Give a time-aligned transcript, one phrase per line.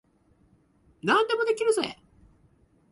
[1.03, 1.97] 何でもできるぜ。